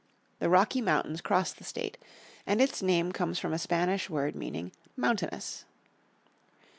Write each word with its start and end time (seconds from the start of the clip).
The 0.39 0.49
Rocky 0.49 0.81
Mountains 0.81 1.21
cross 1.21 1.53
the 1.53 1.63
state, 1.63 1.95
and 2.47 2.59
its 2.59 2.81
name 2.81 3.11
comes 3.11 3.37
from 3.37 3.53
a 3.53 3.59
Spanish 3.59 4.09
word 4.09 4.35
meaning 4.35 4.71
"mountainous." 4.95 5.63